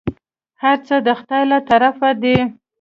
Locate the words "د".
1.05-1.07